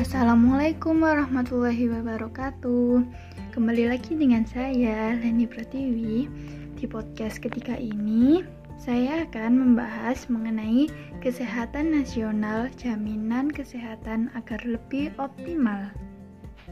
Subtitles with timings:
[0.00, 3.04] Assalamualaikum warahmatullahi wabarakatuh.
[3.52, 6.24] Kembali lagi dengan saya Leni Pratiwi.
[6.72, 8.40] Di podcast ketika ini
[8.80, 10.88] Saya akan membahas mengenai
[11.20, 15.92] Kesehatan nasional Jaminan kesehatan agar lebih optimal.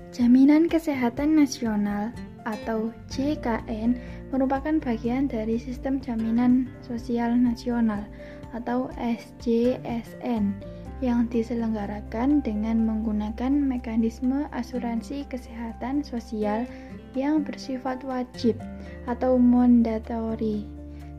[0.09, 2.17] Jaminan Kesehatan Nasional
[2.49, 3.93] atau JKN
[4.33, 8.09] merupakan bagian dari Sistem Jaminan Sosial Nasional
[8.57, 16.67] atau SJSN yang diselenggarakan dengan menggunakan mekanisme asuransi kesehatan sosial
[17.15, 18.59] yang bersifat wajib
[19.07, 20.67] atau mandatory.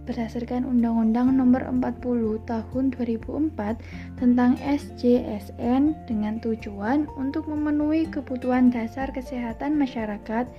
[0.09, 9.77] Berdasarkan Undang-Undang Nomor 40 Tahun 2004 tentang SJSN dengan tujuan untuk memenuhi kebutuhan dasar kesehatan
[9.77, 10.49] masyarakat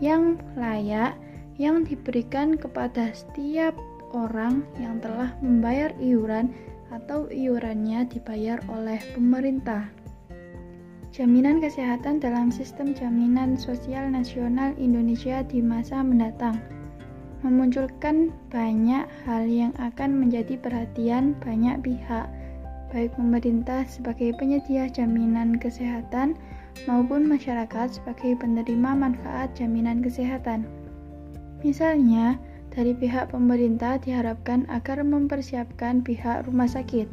[0.00, 1.14] yang layak
[1.60, 3.76] yang diberikan kepada setiap
[4.16, 6.50] orang yang telah membayar iuran
[6.94, 9.90] atau iurannya dibayar oleh pemerintah.
[11.10, 16.58] Jaminan kesehatan dalam sistem jaminan sosial nasional Indonesia di masa mendatang
[17.44, 22.24] memunculkan banyak hal yang akan menjadi perhatian banyak pihak,
[22.88, 26.40] baik pemerintah sebagai penyedia jaminan kesehatan
[26.88, 30.64] maupun masyarakat sebagai penerima manfaat jaminan kesehatan.
[31.60, 32.40] Misalnya,
[32.74, 37.06] dari pihak pemerintah diharapkan agar mempersiapkan pihak rumah sakit,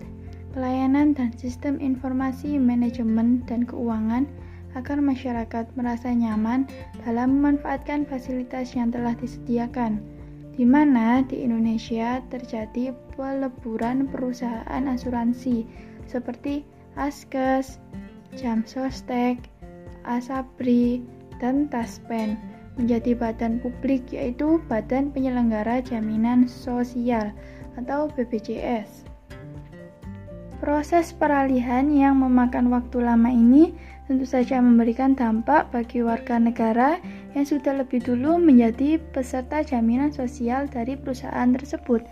[0.58, 4.26] pelayanan dan sistem informasi manajemen dan keuangan
[4.74, 6.66] agar masyarakat merasa nyaman
[7.06, 10.02] dalam memanfaatkan fasilitas yang telah disediakan,
[10.58, 15.64] di mana di Indonesia terjadi peleburan perusahaan asuransi
[16.10, 16.66] seperti
[16.98, 17.80] Askes,
[18.36, 19.48] Jamsostek,
[20.04, 21.04] Asabri,
[21.40, 27.36] dan Taspen menjadi badan publik yaitu Badan Penyelenggara Jaminan Sosial
[27.76, 29.08] atau BPJS.
[30.62, 33.74] Proses peralihan yang memakan waktu lama ini
[34.06, 37.02] tentu saja memberikan dampak bagi warga negara
[37.34, 42.06] yang sudah lebih dulu menjadi peserta jaminan sosial dari perusahaan tersebut.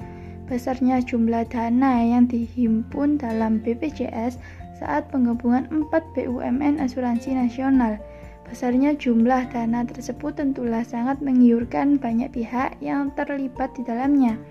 [0.50, 4.42] Besarnya jumlah dana yang dihimpun dalam BPJS
[4.82, 8.02] saat penggabungan 4 BUMN asuransi nasional
[8.50, 14.42] Besarnya jumlah dana tersebut tentulah sangat menggiurkan banyak pihak yang terlibat di dalamnya.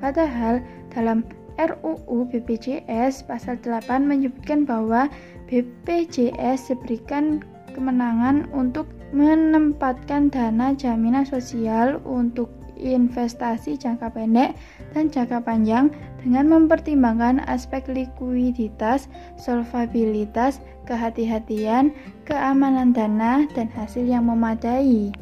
[0.00, 1.20] Padahal dalam
[1.60, 5.12] RUU BPJS pasal 8 menyebutkan bahwa
[5.52, 7.44] BPJS diberikan
[7.76, 12.48] kemenangan untuk menempatkan dana jaminan sosial untuk
[12.82, 14.58] investasi jangka pendek
[14.90, 19.06] dan jangka panjang dengan mempertimbangkan aspek likuiditas,
[19.38, 20.58] solvabilitas,
[20.90, 21.94] kehati-hatian,
[22.26, 25.14] keamanan dana, dan hasil yang memadai.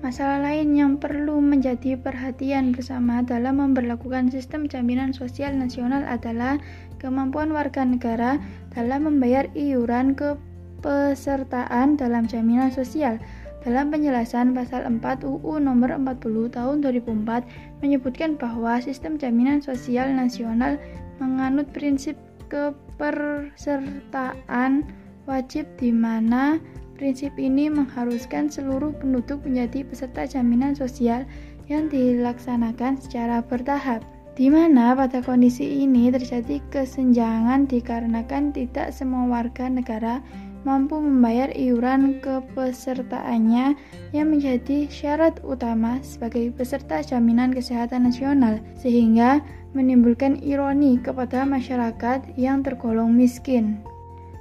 [0.00, 6.56] Masalah lain yang perlu menjadi perhatian bersama dalam memperlakukan sistem jaminan sosial nasional adalah
[6.96, 8.40] kemampuan warga negara
[8.72, 13.20] dalam membayar iuran kepesertaan dalam jaminan sosial
[13.60, 17.44] dalam penjelasan pasal 4 UU nomor 40 tahun 2004
[17.84, 20.78] menyebutkan bahwa sistem jaminan sosial nasional
[21.20, 22.16] menganut prinsip
[22.48, 24.84] kepersertaan
[25.28, 26.56] wajib di mana
[26.96, 31.24] prinsip ini mengharuskan seluruh penduduk menjadi peserta jaminan sosial
[31.70, 34.04] yang dilaksanakan secara bertahap.
[34.36, 40.24] Di mana pada kondisi ini terjadi kesenjangan dikarenakan tidak semua warga negara
[40.62, 43.74] mampu membayar iuran kepesertaannya
[44.12, 49.40] yang menjadi syarat utama sebagai peserta jaminan kesehatan nasional, sehingga
[49.72, 53.80] menimbulkan ironi kepada masyarakat yang tergolong miskin.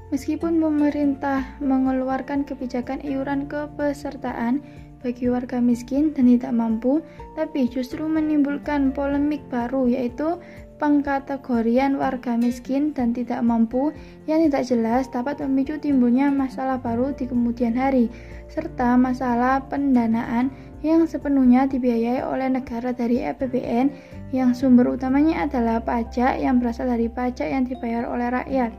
[0.10, 4.66] Meskipun pemerintah mengeluarkan kebijakan iuran kepesertaan
[5.00, 7.00] bagi warga miskin dan tidak mampu,
[7.38, 10.42] tapi justru menimbulkan polemik baru yaitu
[10.80, 13.92] pengkategorian warga miskin dan tidak mampu
[14.26, 18.08] yang tidak jelas dapat memicu timbulnya masalah baru di kemudian hari,
[18.48, 23.92] serta masalah pendanaan yang sepenuhnya dibiayai oleh negara dari APBN
[24.32, 28.72] yang sumber utamanya adalah pajak yang berasal dari pajak yang dibayar oleh rakyat.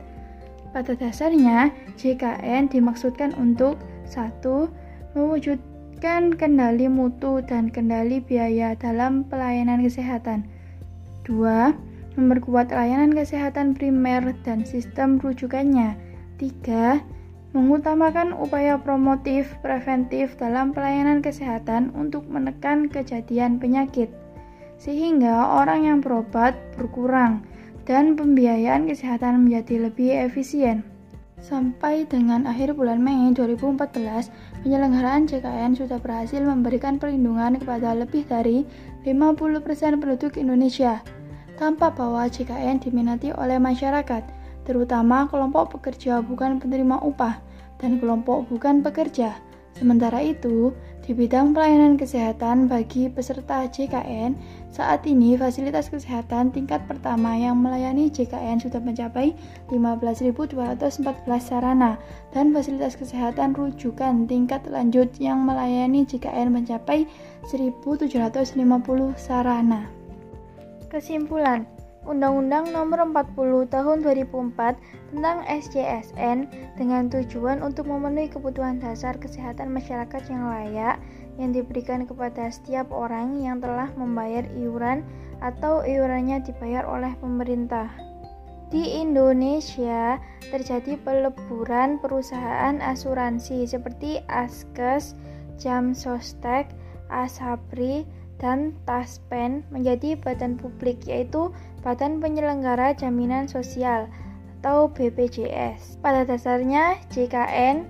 [0.73, 1.69] Pada dasarnya,
[2.01, 3.77] JKN dimaksudkan untuk
[4.09, 4.71] satu
[5.13, 10.47] mewujudkan kendali mutu dan kendali biaya dalam pelayanan kesehatan.
[11.27, 15.95] 2 memperkuat layanan kesehatan primer dan sistem rujukannya.
[16.41, 17.03] 3.
[17.51, 24.11] Mengutamakan upaya promotif preventif dalam pelayanan kesehatan untuk menekan kejadian penyakit,
[24.79, 27.43] sehingga orang yang berobat berkurang
[27.91, 30.87] dan pembiayaan kesehatan menjadi lebih efisien.
[31.41, 34.31] Sampai dengan akhir bulan Mei 2014,
[34.63, 38.63] penyelenggaraan JKN sudah berhasil memberikan perlindungan kepada lebih dari
[39.03, 39.65] 50%
[39.99, 41.01] penduduk Indonesia
[41.61, 44.25] tampak bahwa JKN diminati oleh masyarakat,
[44.65, 47.37] terutama kelompok pekerja bukan penerima upah,
[47.77, 49.37] dan kelompok bukan pekerja.
[49.77, 54.37] Sementara itu, di bidang pelayanan kesehatan bagi peserta JKN,
[54.69, 59.33] saat ini fasilitas kesehatan tingkat pertama yang melayani JKN sudah mencapai
[59.71, 61.01] 15.214
[61.39, 61.97] sarana
[62.35, 67.07] dan fasilitas kesehatan rujukan tingkat lanjut yang melayani JKN mencapai
[67.49, 68.11] 1.750
[69.17, 70.00] sarana.
[70.91, 71.71] Kesimpulan,
[72.03, 80.23] Undang-Undang Nomor 40 Tahun 2004 tentang SJSN dengan tujuan untuk memenuhi kebutuhan dasar kesehatan masyarakat
[80.27, 80.99] yang layak
[81.39, 85.07] yang diberikan kepada setiap orang yang telah membayar iuran
[85.39, 87.87] atau iurannya dibayar oleh pemerintah.
[88.75, 90.19] Di Indonesia
[90.51, 95.15] terjadi peleburan perusahaan asuransi seperti Askes,
[95.59, 96.71] Jamsostek,
[97.11, 98.07] Asabri,
[98.41, 101.53] dan Taspen menjadi badan publik yaitu
[101.85, 104.09] Badan Penyelenggara Jaminan Sosial
[104.61, 106.01] atau BPJS.
[106.01, 107.85] Pada dasarnya JKN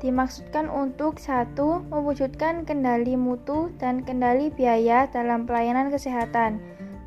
[0.00, 6.60] dimaksudkan untuk satu mewujudkan kendali mutu dan kendali biaya dalam pelayanan kesehatan.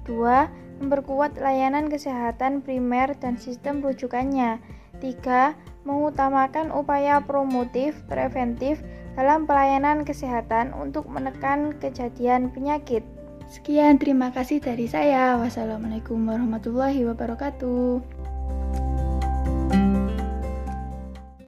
[0.06, 0.50] Dua,
[0.81, 4.62] memperkuat layanan kesehatan primer dan sistem rujukannya.
[5.01, 8.80] Tiga, mengutamakan upaya promotif preventif
[9.13, 13.06] dalam pelayanan kesehatan untuk menekan kejadian penyakit.
[13.51, 15.38] Sekian, terima kasih dari saya.
[15.38, 18.01] Wassalamualaikum warahmatullahi wabarakatuh.